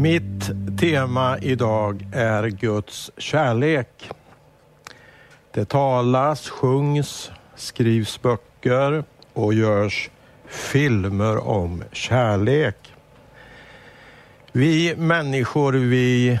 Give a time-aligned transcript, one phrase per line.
[0.00, 4.10] Mitt tema idag är Guds kärlek.
[5.52, 10.10] Det talas, sjungs, skrivs böcker och görs
[10.46, 12.94] filmer om kärlek.
[14.52, 16.40] Vi människor, vi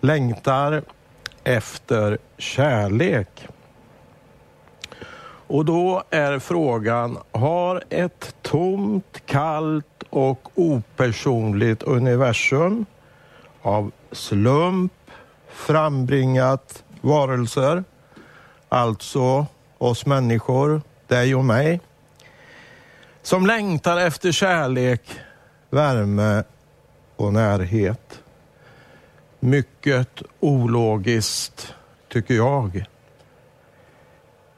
[0.00, 0.82] längtar
[1.44, 3.48] efter kärlek.
[5.46, 12.86] Och då är frågan, har ett tomt, kallt och opersonligt universum
[13.62, 14.92] av slump
[15.48, 17.84] frambringat varelser,
[18.68, 19.46] alltså
[19.78, 21.80] oss människor, dig och mig,
[23.22, 25.20] som längtar efter kärlek,
[25.70, 26.44] värme
[27.16, 28.20] och närhet.
[29.40, 31.74] Mycket ologiskt,
[32.08, 32.84] tycker jag.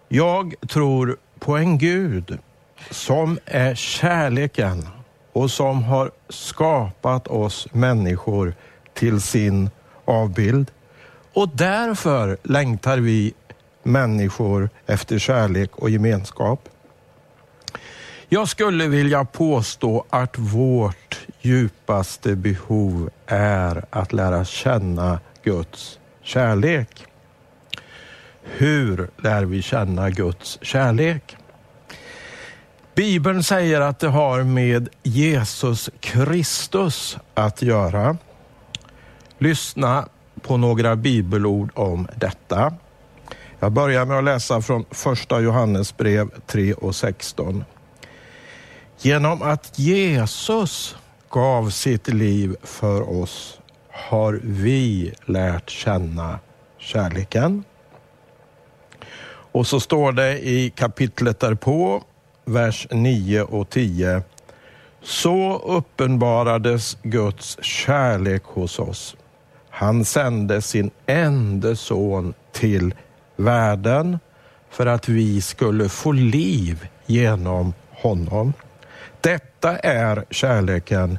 [0.09, 2.39] Jag tror på en Gud
[2.91, 4.89] som är kärleken
[5.33, 8.55] och som har skapat oss människor
[8.95, 9.71] till sin
[10.05, 10.71] avbild.
[11.33, 13.35] Och därför längtar vi
[13.83, 16.69] människor efter kärlek och gemenskap.
[18.29, 27.07] Jag skulle vilja påstå att vårt djupaste behov är att lära känna Guds kärlek.
[28.53, 31.37] Hur lär vi känna Guds kärlek?
[32.95, 38.17] Bibeln säger att det har med Jesus Kristus att göra.
[39.39, 40.09] Lyssna
[40.43, 42.75] på några bibelord om detta.
[43.59, 47.65] Jag börjar med att läsa från första Johannes brev 3 och 16.
[48.99, 50.97] Genom att Jesus
[51.31, 56.39] gav sitt liv för oss har vi lärt känna
[56.79, 57.65] kärleken.
[59.57, 62.03] Och så står det i kapitlet därpå,
[62.45, 64.23] vers 9 och 10.
[65.03, 69.17] Så uppenbarades Guds kärlek hos oss.
[69.71, 72.95] Han sände sin enda son till
[73.37, 74.19] världen
[74.71, 78.53] för att vi skulle få liv genom honom.
[79.21, 81.19] Detta är kärleken,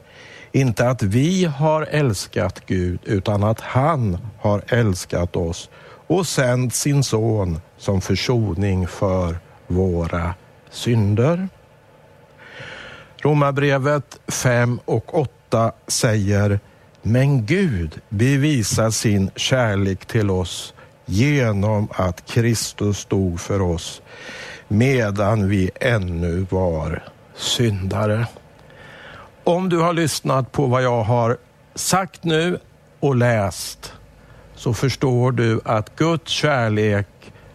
[0.51, 5.69] inte att vi har älskat Gud utan att han har älskat oss
[6.07, 10.33] och sänt sin son som försoning för våra
[10.69, 11.49] synder.
[13.21, 16.59] Romarbrevet 5 och 8 säger
[17.01, 20.73] Men Gud bevisar sin kärlek till oss
[21.05, 24.01] genom att Kristus stod för oss
[24.67, 27.03] medan vi ännu var
[27.35, 28.27] syndare.
[29.43, 31.37] Om du har lyssnat på vad jag har
[31.75, 32.59] sagt nu
[32.99, 33.93] och läst
[34.55, 37.07] så förstår du att Guds kärlek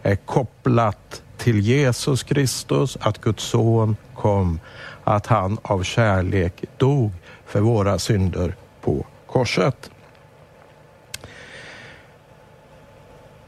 [0.03, 4.59] är kopplat till Jesus Kristus, att Guds son kom,
[5.03, 7.11] att han av kärlek dog
[7.45, 9.91] för våra synder på korset.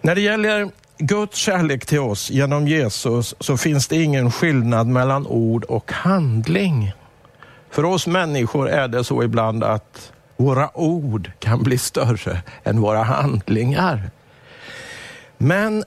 [0.01, 5.27] När det gäller Guds kärlek till oss genom Jesus så finns det ingen skillnad mellan
[5.27, 6.93] ord och handling.
[7.69, 13.03] För oss människor är det så ibland att våra ord kan bli större än våra
[13.03, 14.09] handlingar.
[15.37, 15.83] Men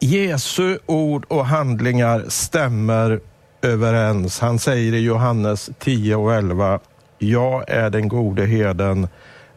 [0.00, 3.20] Jesu ord och handlingar stämmer
[3.62, 4.40] överens.
[4.40, 6.80] Han säger i Johannes 10 och 11,
[7.18, 9.08] jag är den gode herden,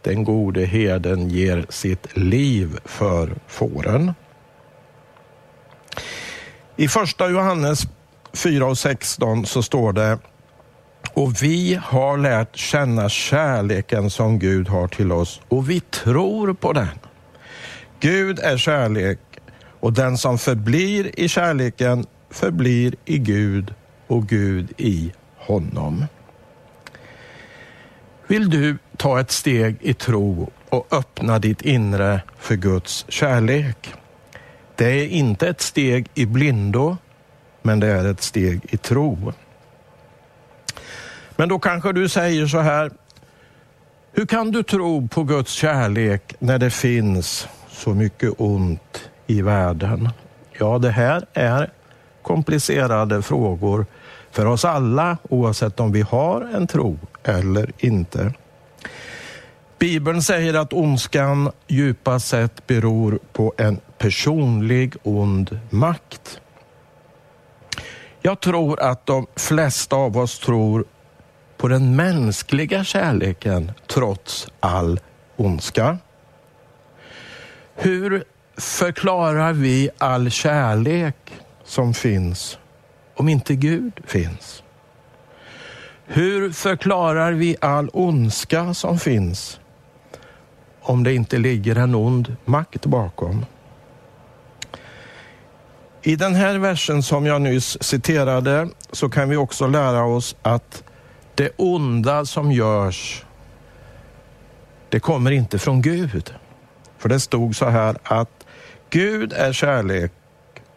[0.01, 4.13] den gode herden ger sitt liv för fåren.
[6.75, 7.81] I första Johannes
[8.33, 10.19] 4 och 16 så står det,
[11.13, 16.73] och vi har lärt känna kärleken som Gud har till oss och vi tror på
[16.73, 16.99] den.
[17.99, 19.19] Gud är kärlek
[19.81, 23.73] och den som förblir i kärleken förblir i Gud
[24.07, 26.05] och Gud i honom.
[28.27, 33.93] Vill du ta ett steg i tro och öppna ditt inre för Guds kärlek?
[34.75, 36.97] Det är inte ett steg i blindo,
[37.61, 39.33] men det är ett steg i tro.
[41.35, 42.91] Men då kanske du säger så här,
[44.11, 50.09] hur kan du tro på Guds kärlek när det finns så mycket ont i världen?
[50.59, 51.69] Ja, det här är
[52.21, 53.85] komplicerade frågor
[54.31, 58.33] för oss alla, oavsett om vi har en tro eller inte.
[59.79, 66.41] Bibeln säger att ondskan djupast sett beror på en personlig ond makt.
[68.21, 70.85] Jag tror att de flesta av oss tror
[71.57, 74.99] på den mänskliga kärleken trots all
[75.35, 75.97] ondska.
[77.75, 78.23] Hur
[78.61, 81.15] förklarar vi all kärlek
[81.63, 82.57] som finns
[83.15, 84.63] om inte Gud finns?
[86.05, 89.59] Hur förklarar vi all ondska som finns
[90.81, 93.45] om det inte ligger en ond makt bakom?
[96.01, 100.83] I den här versen som jag nyss citerade så kan vi också lära oss att
[101.35, 103.25] det onda som görs,
[104.89, 106.33] det kommer inte från Gud.
[106.97, 108.40] För det stod så här att
[108.91, 110.11] Gud är kärlek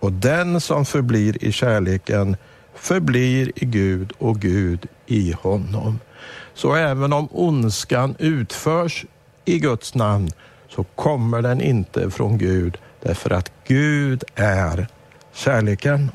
[0.01, 2.37] och den som förblir i kärleken
[2.75, 6.01] förblir i Gud och Gud i honom.
[6.55, 9.05] Så även om ondskan utförs
[9.45, 10.31] i Guds namn
[10.69, 14.87] så kommer den inte från Gud därför att Gud är
[15.33, 16.11] kärleken.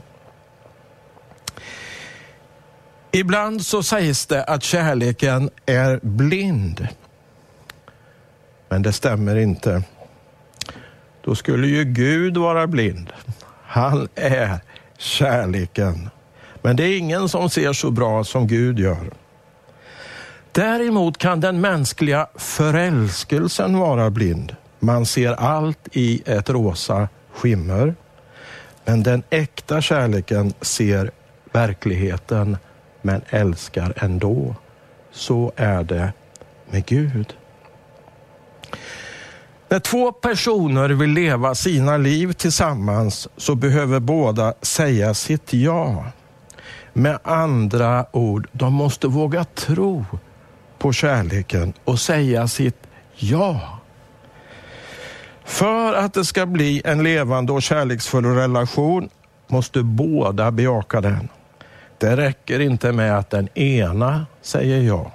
[3.12, 6.88] Ibland så sägs det att kärleken är blind.
[8.69, 9.84] Men det stämmer inte.
[11.24, 13.10] Då skulle ju Gud vara blind.
[13.63, 14.60] Han är
[14.98, 16.10] kärleken.
[16.62, 19.12] Men det är ingen som ser så bra som Gud gör.
[20.51, 24.56] Däremot kan den mänskliga förälskelsen vara blind.
[24.80, 27.95] Man ser allt i ett rosa skimmer.
[28.86, 31.12] Men den äkta kärleken ser
[31.51, 32.57] verkligheten
[33.01, 34.56] men älskar ändå.
[35.12, 36.13] Så är det
[36.69, 37.33] med Gud.
[39.71, 46.06] När två personer vill leva sina liv tillsammans så behöver båda säga sitt ja.
[46.94, 50.06] Med andra ord, de måste våga tro
[50.77, 53.80] på kärleken och säga sitt ja.
[55.44, 59.10] För att det ska bli en levande och kärleksfull relation
[59.48, 61.30] måste båda bejaka den.
[61.98, 65.12] Det räcker inte med att den ena säger ja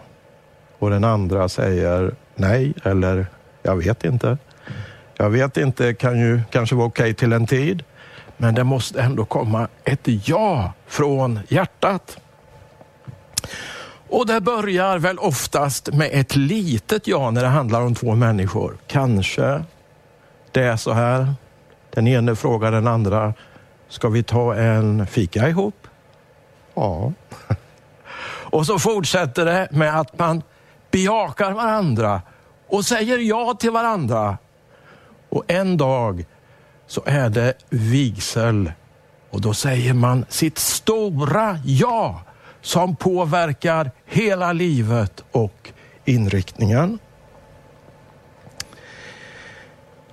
[0.78, 3.26] och den andra säger nej eller
[3.62, 4.38] jag vet inte.
[5.16, 7.84] Jag vet inte kan ju kanske vara okej okay till en tid,
[8.36, 12.18] men det måste ändå komma ett ja från hjärtat.
[14.08, 18.76] Och det börjar väl oftast med ett litet ja när det handlar om två människor.
[18.86, 19.64] Kanske
[20.52, 21.34] det är så här.
[21.90, 23.34] Den ene frågar den andra,
[23.88, 25.86] ska vi ta en fika ihop?
[26.74, 27.12] Ja.
[28.50, 30.42] Och så fortsätter det med att man
[30.90, 32.22] bejakar varandra
[32.68, 34.38] och säger ja till varandra.
[35.34, 36.24] Och en dag
[36.86, 38.72] så är det vigsel
[39.30, 42.22] och då säger man sitt stora ja
[42.62, 45.70] som påverkar hela livet och
[46.04, 46.98] inriktningen.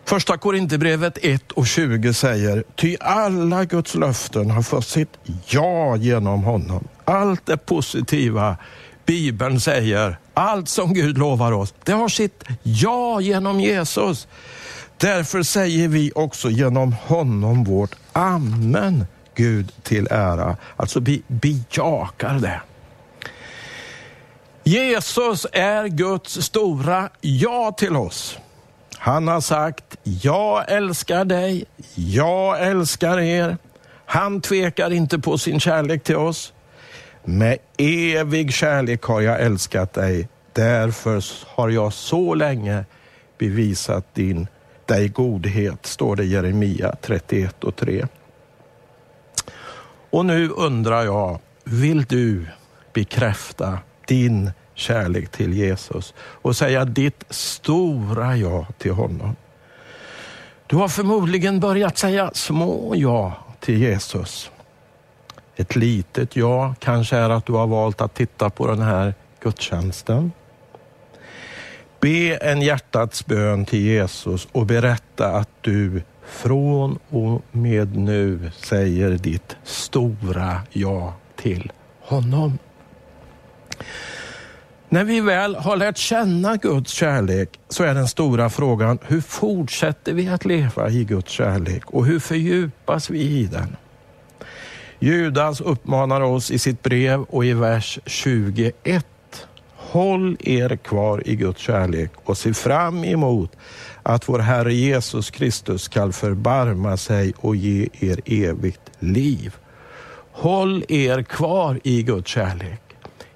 [0.06, 5.17] Första Korinthierbrevet 1 och 20 säger, ty alla Guds löften har fått sitt
[5.47, 6.88] ja genom honom.
[7.06, 8.57] Allt det positiva
[9.06, 14.27] Bibeln säger, allt som Gud lovar oss, det har sitt ja genom Jesus.
[15.01, 19.06] Därför säger vi också genom honom vårt amen,
[19.36, 20.57] Gud till ära.
[20.75, 22.62] Alltså vi bejakar det.
[24.63, 28.38] Jesus är Guds stora ja till oss.
[28.98, 31.65] Han har sagt, jag älskar dig,
[31.95, 33.57] jag älskar er.
[34.06, 36.53] Han tvekar inte på sin kärlek till oss.
[37.24, 40.27] Med evig kärlek har jag älskat dig.
[40.53, 41.24] Därför
[41.56, 42.86] har jag så länge
[43.38, 44.48] bevisat din,
[44.91, 48.07] dig godhet, står det i Jeremia 31 och 3.
[50.09, 52.45] Och nu undrar jag, vill du
[52.93, 59.36] bekräfta din kärlek till Jesus och säga ditt stora ja till honom.
[60.67, 64.51] Du har förmodligen börjat säga små ja till Jesus.
[65.55, 70.31] Ett litet ja kanske är att du har valt att titta på den här gudstjänsten.
[72.01, 79.12] Be en hjärtats bön till Jesus och berätta att du från och med nu säger
[79.12, 82.58] ditt stora ja till honom.
[84.89, 90.13] När vi väl har lärt känna Guds kärlek så är den stora frågan, hur fortsätter
[90.13, 93.75] vi att leva i Guds kärlek och hur fördjupas vi i den?
[95.00, 99.05] Judas uppmanar oss i sitt brev och i vers 21.
[99.91, 103.57] Håll er kvar i Guds kärlek och se fram emot
[104.03, 109.55] att vår Herre Jesus Kristus skall förbarma sig och ge er evigt liv.
[110.31, 112.81] Håll er kvar i Guds kärlek.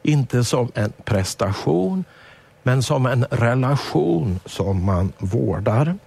[0.04, 2.04] Inte som en prestation,
[2.64, 5.98] men som en relation som man vårdar.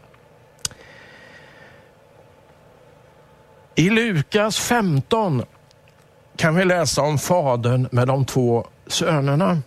[3.74, 5.42] I Lukas 15
[6.36, 9.58] kan vi läsa om fadern med de två sönerna.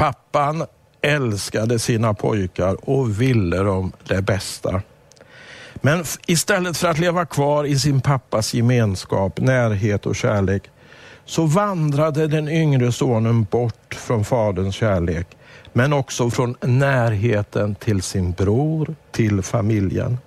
[0.00, 0.66] Pappan
[1.00, 4.82] älskade sina pojkar och ville dem det bästa.
[5.74, 10.62] Men istället för att leva kvar i sin pappas gemenskap, närhet och kärlek
[11.24, 15.26] så vandrade den yngre sonen bort från faderns kärlek,
[15.72, 20.18] men också från närheten till sin bror, till familjen.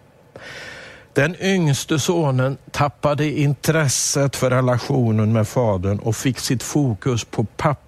[1.13, 7.43] Den yngste sonen tappade intresset för relationen med fadern och fick sitt fokus på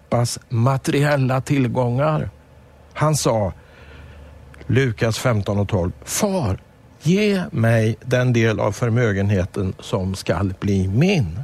[0.09, 2.29] pappas materiella tillgångar.
[2.93, 3.53] Han sa,
[4.67, 6.59] Lukas 15 och 12, Far,
[7.01, 11.39] ge mig den del av förmögenheten som skall bli min.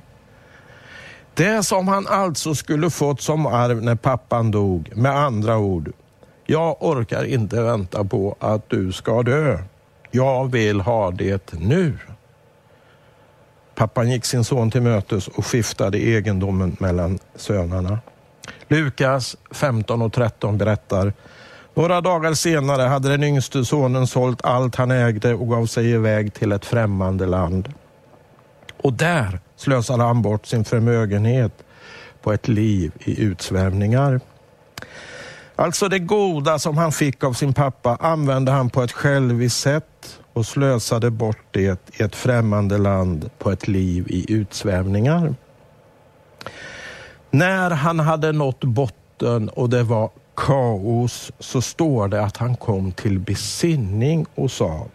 [1.34, 5.91] Det som han alltså skulle fått som arv när pappan dog, med andra ord,
[6.46, 9.60] jag orkar inte vänta på att du ska dö.
[10.12, 11.98] Jag vill ha det nu.
[13.75, 18.00] Pappan gick sin son till mötes och skiftade egendomen mellan sönerna.
[18.67, 21.13] Lukas 15 och 13 berättar
[21.74, 26.34] några dagar senare hade den yngste sonen sålt allt han ägde och gav sig iväg
[26.34, 27.74] till ett främmande land.
[28.84, 31.51] Och där slösade han bort sin förmögenhet
[32.22, 34.20] på ett liv i utsvävningar.
[35.55, 40.20] Alltså det goda som han fick av sin pappa använde han på ett själviskt sätt
[40.34, 45.36] och slösade bort det i ett främmande land på ett liv i utsvävningar.
[47.31, 52.91] När han hade nått botten och det var kaos så står det att han kom
[52.91, 54.88] till besinning och sa,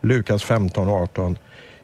[0.00, 1.38] Lukas 15 och 18,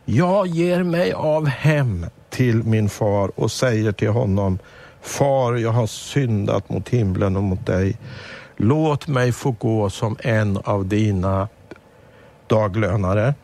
[0.05, 4.59] jag ger mig av hem till min far och säger till honom,
[5.01, 7.97] Far, jag har syndat mot himlen och mot dig.
[8.57, 11.49] Låt mig få gå som en av dina
[12.47, 13.35] daglönare.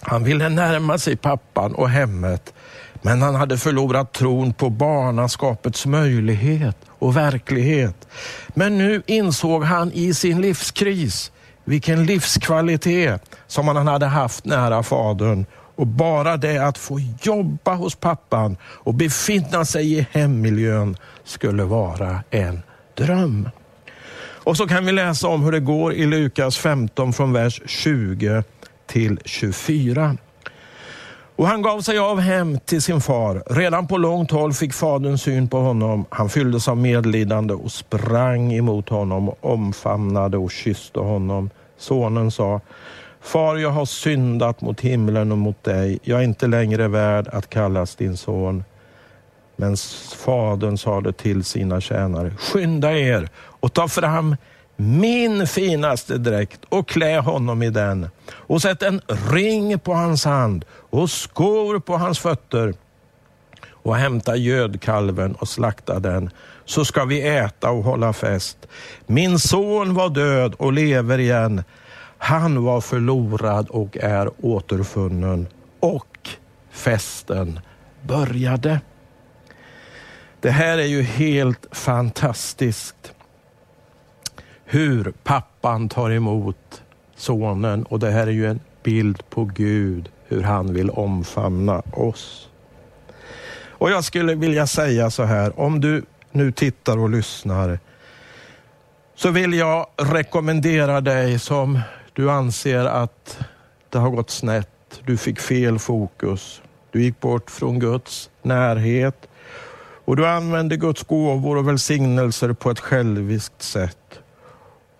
[0.00, 2.54] Han ville närma sig pappan och hemmet,
[3.02, 8.08] men han hade förlorat tron på barnaskapets möjlighet och verklighet.
[8.48, 11.32] Men nu insåg han i sin livskris
[11.64, 17.94] vilken livskvalitet som han hade haft nära fadern och bara det att få jobba hos
[17.94, 22.62] pappan och befinna sig i hemmiljön skulle vara en
[22.94, 23.48] dröm.
[24.44, 28.42] Och så kan vi läsa om hur det går i Lukas 15 från vers 20
[28.86, 30.16] till 24.
[31.40, 33.42] Och han gav sig av hem till sin far.
[33.46, 36.04] Redan på långt håll fick fadern syn på honom.
[36.10, 41.50] Han fylldes av medlidande och sprang emot honom, och omfamnade och kysste honom.
[41.78, 42.60] Sonen sa,
[43.20, 45.98] Far, jag har syndat mot himlen och mot dig.
[46.02, 48.64] Jag är inte längre värd att kallas din son.
[49.56, 49.76] Men
[50.16, 54.36] fadern sade till sina tjänare, skynda er och ta fram
[54.80, 60.64] min finaste dräkt och klä honom i den och sätt en ring på hans hand
[60.90, 62.74] och skor på hans fötter
[63.82, 66.30] och hämta gödkalven och slakta den
[66.64, 68.58] så ska vi äta och hålla fest.
[69.06, 71.64] Min son var död och lever igen.
[72.18, 75.46] Han var förlorad och är återfunnen
[75.80, 76.28] och
[76.70, 77.60] festen
[78.02, 78.80] började.
[80.40, 83.14] Det här är ju helt fantastiskt.
[84.72, 86.82] Hur pappan tar emot
[87.16, 92.48] sonen och det här är ju en bild på Gud, hur han vill omfamna oss.
[93.68, 97.78] Och jag skulle vilja säga så här, om du nu tittar och lyssnar
[99.14, 101.80] så vill jag rekommendera dig som
[102.12, 103.38] du anser att
[103.88, 109.28] det har gått snett, du fick fel fokus, du gick bort från Guds närhet
[110.04, 114.19] och du använde Guds gåvor och välsignelser på ett själviskt sätt.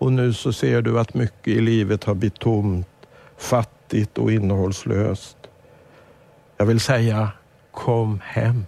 [0.01, 2.87] Och nu så ser du att mycket i livet har blivit tomt,
[3.37, 5.37] fattigt och innehållslöst.
[6.57, 7.31] Jag vill säga,
[7.71, 8.65] kom hem.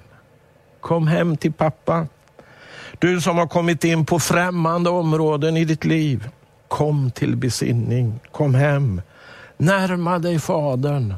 [0.80, 2.08] Kom hem till pappa.
[3.00, 6.30] Du som har kommit in på främmande områden i ditt liv.
[6.68, 9.02] Kom till besinning, kom hem.
[9.58, 11.14] Närma dig Fadern.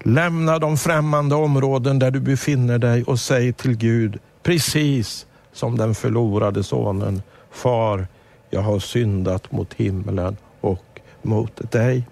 [0.00, 5.94] Lämna de främmande områden där du befinner dig och säg till Gud, precis som den
[5.94, 8.06] förlorade sonen, Far,
[8.50, 12.06] jag har syndat mot himlen och mot dig.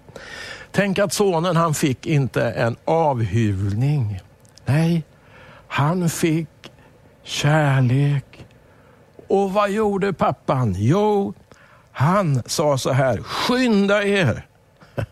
[0.71, 4.19] Tänk att sonen han fick inte en avhyvling.
[4.65, 5.03] Nej,
[5.67, 6.47] han fick
[7.23, 8.45] kärlek.
[9.27, 10.75] Och vad gjorde pappan?
[10.77, 11.33] Jo,
[11.91, 14.45] han sa så här, skynda er.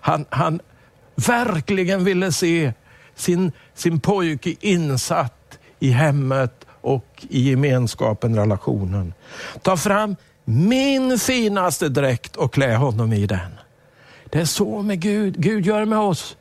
[0.00, 0.60] Han, han
[1.14, 2.72] verkligen ville se
[3.14, 9.14] sin, sin pojke insatt i hemmet och i gemenskapen, relationen.
[9.62, 10.16] Ta fram
[10.50, 13.58] min finaste dräkt och klä honom i den.
[14.24, 15.34] Det är så med Gud.
[15.40, 16.36] Gud gör med oss.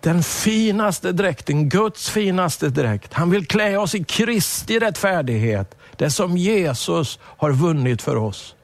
[0.00, 3.12] Den finaste dräkten, Guds finaste dräkt.
[3.12, 5.76] Han vill klä oss i Kristi rättfärdighet.
[5.96, 8.54] Det som Jesus har vunnit för oss.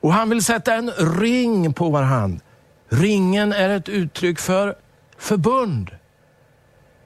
[0.00, 2.40] Och han vill sätta en ring på vår hand.
[2.88, 4.74] Ringen är ett uttryck för
[5.18, 5.90] förbund,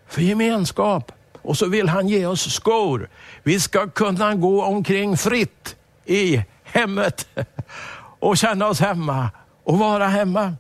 [0.07, 1.13] för gemenskap.
[1.49, 3.09] Och så vill han ge oss skor.
[3.43, 7.29] Vi ska kunna gå omkring fritt i hemmet
[8.19, 9.31] och känna oss hemma
[9.65, 10.55] och vara hemma.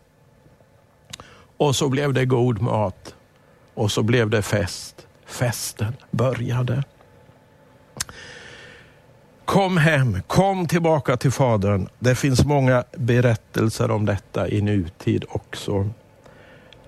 [1.56, 3.14] Och så blev det god mat
[3.74, 5.06] och så blev det fest.
[5.26, 6.84] Festen började.
[9.44, 11.88] Kom hem, kom tillbaka till Fadern.
[11.98, 15.90] Det finns många berättelser om detta i nutid också.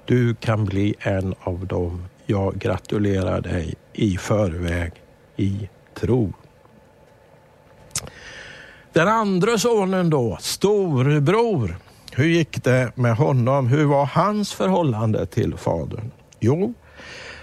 [0.05, 2.05] Du kan bli en av dem.
[2.27, 4.93] Jag gratulerar dig i förväg
[5.37, 6.33] i tro.
[8.93, 11.77] Den andra sonen då, storebror.
[12.13, 13.67] Hur gick det med honom?
[13.67, 16.11] Hur var hans förhållande till fadern?
[16.41, 16.75] Jo,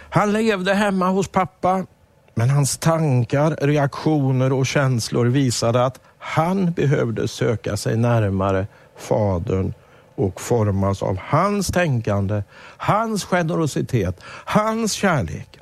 [0.10, 1.86] han levde hemma hos pappa,
[2.36, 9.74] men hans tankar, reaktioner och känslor visade att han behövde söka sig närmare fadern
[10.16, 12.44] och formas av hans tänkande,
[12.78, 15.57] hans generositet, hans kärlek.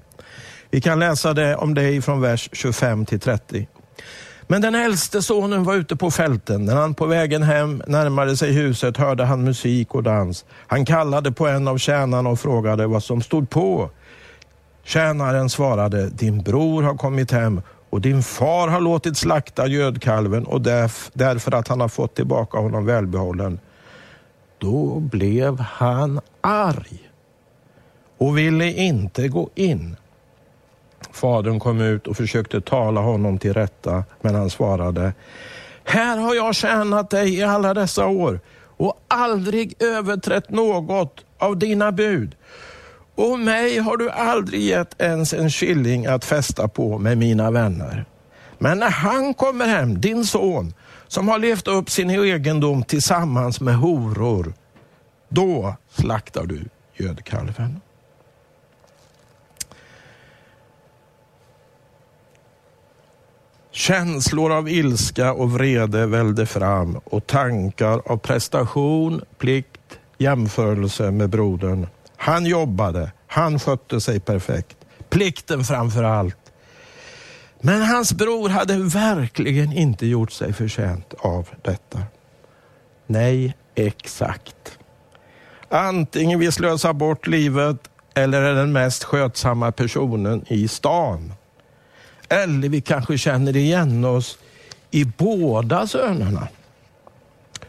[0.76, 3.68] Vi kan läsa det om det från vers 25 till 30.
[4.48, 6.66] Men den äldste sonen var ute på fälten.
[6.66, 10.46] När han på vägen hem närmade sig huset hörde han musik och dans.
[10.68, 13.90] Han kallade på en av tjänarna och frågade vad som stod på.
[14.84, 20.62] Tjänaren svarade, din bror har kommit hem och din far har låtit slakta gödkalven och
[21.14, 23.60] därför att han har fått tillbaka honom välbehållen.
[24.58, 27.10] Då blev han arg
[28.18, 29.96] och ville inte gå in.
[31.12, 35.14] Fadern kom ut och försökte tala honom till rätta, men han svarade,
[35.84, 38.40] här har jag tjänat dig i alla dessa år
[38.78, 42.36] och aldrig överträtt något av dina bud.
[43.16, 48.06] Och mig har du aldrig gett ens en skilling att fästa på med mina vänner.
[48.60, 50.74] Men när han kommer hem, din son,
[51.08, 54.54] som har levt upp sin egendom tillsammans med horor,
[55.30, 57.82] då slaktar du gödkalven.
[63.76, 71.88] Känslor av ilska och vrede välde fram och tankar av prestation, plikt, jämförelse med brodern.
[72.18, 74.78] Han jobbade, han skötte sig perfekt.
[75.10, 76.38] Plikten framför allt.
[77.62, 82.00] Men hans bror hade verkligen inte gjort sig förtjänt av detta.
[83.08, 84.78] Nej, exakt.
[85.70, 87.78] Antingen vi slösar bort livet
[88.14, 91.34] eller är den mest skötsamma personen i stan.
[92.30, 94.38] Eller vi kanske känner igen oss
[94.92, 96.48] i båda sönerna.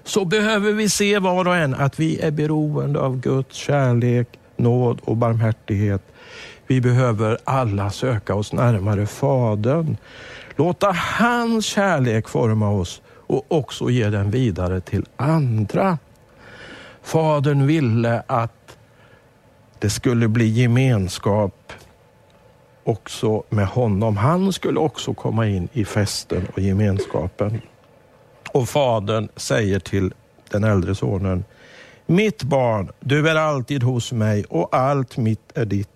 [0.04, 5.00] Så behöver vi se var och en att vi är beroende av Guds kärlek, nåd
[5.04, 6.02] och barmhärtighet.
[6.66, 9.96] Vi behöver alla söka oss närmare Fadern.
[10.56, 15.98] Låta hans kärlek forma oss och också ge den vidare till andra.
[17.02, 18.76] Fadern ville att
[19.78, 21.72] det skulle bli gemenskap
[22.88, 24.16] också med honom.
[24.16, 27.61] Han skulle också komma in i festen och gemenskapen.
[28.53, 30.12] Och fadern säger till
[30.51, 31.44] den äldre sonen,
[32.07, 35.88] mitt barn, du är alltid hos mig och allt mitt är ditt.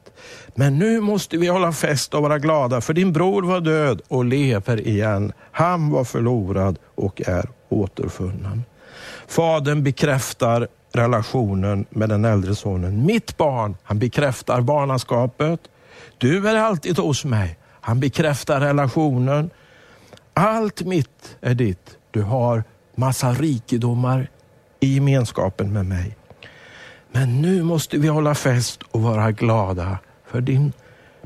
[0.54, 4.24] Men nu måste vi hålla fest och vara glada, för din bror var död och
[4.24, 5.32] lever igen.
[5.52, 8.64] Han var förlorad och är återfunnen.
[9.26, 13.06] Fadern bekräftar relationen med den äldre sonen.
[13.06, 15.60] Mitt barn, han bekräftar barnaskapet.
[16.18, 17.58] Du är alltid hos mig.
[17.80, 19.50] Han bekräftar relationen.
[20.34, 21.98] Allt mitt är ditt.
[22.10, 24.30] Du har massa rikedomar
[24.80, 26.16] i gemenskapen med mig.
[27.12, 30.72] Men nu måste vi hålla fest och vara glada för din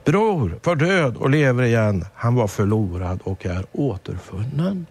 [0.05, 2.05] bror var död och lever igen.
[2.15, 4.87] Han var förlorad och är återfunnen.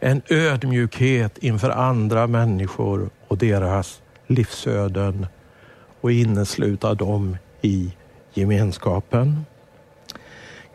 [0.00, 5.26] En ödmjukhet inför andra människor och deras livsöden
[6.00, 7.92] och innesluta dem i
[8.34, 9.46] gemenskapen.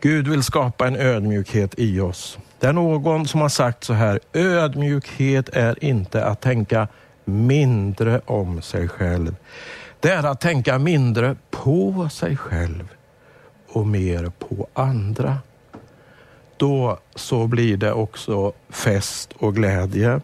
[0.00, 2.38] Gud vill skapa en ödmjukhet i oss.
[2.58, 6.88] Det är någon som har sagt så här, ödmjukhet är inte att tänka
[7.24, 9.36] mindre om sig själv.
[10.00, 12.88] Det är att tänka mindre på sig själv
[13.68, 15.38] och mer på andra.
[16.56, 20.20] Då så blir det också fest och glädje.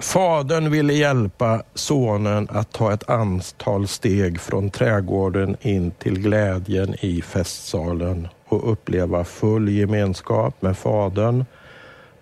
[0.00, 7.22] Fadern ville hjälpa sonen att ta ett antal steg från trädgården in till glädjen i
[7.22, 11.44] festsalen och uppleva full gemenskap med fadern,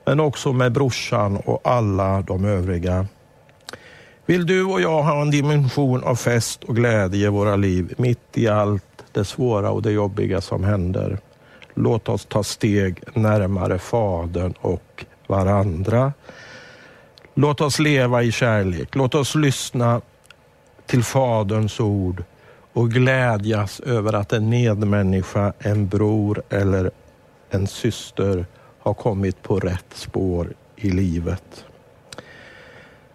[0.06, 3.06] men också med brorsan och alla de övriga.
[4.26, 8.38] Vill du och jag ha en dimension av fest och glädje i våra liv mitt
[8.38, 11.18] i allt det svåra och det jobbiga som händer?
[11.74, 16.12] Låt oss ta steg närmare Fadern och varandra.
[17.40, 18.94] Låt oss leva i kärlek.
[18.94, 20.00] Låt oss lyssna
[20.86, 22.24] till Faderns ord
[22.72, 26.90] och glädjas över att en medmänniska, en bror eller
[27.50, 28.46] en syster
[28.78, 31.64] har kommit på rätt spår i livet.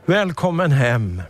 [0.05, 1.21] Välkommen hem.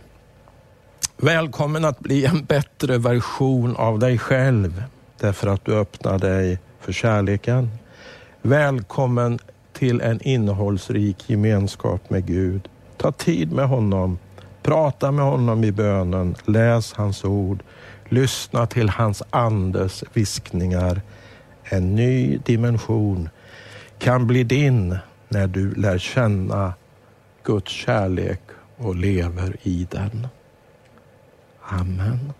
[1.16, 4.82] Välkommen att bli en bättre version av dig själv
[5.20, 7.70] därför att du öppnar dig för kärleken.
[8.42, 9.38] Välkommen
[9.72, 12.68] till en innehållsrik gemenskap med Gud.
[12.96, 14.18] Ta tid med honom.
[14.62, 16.34] Prata med honom i bönen.
[16.44, 17.62] Läs hans ord.
[18.08, 21.02] Lyssna till hans andes viskningar.
[21.64, 23.28] En ny dimension
[23.98, 26.74] kan bli din när du lär känna
[27.42, 28.40] Guds kärlek
[28.76, 30.28] och lever i den.
[31.62, 32.32] Amen.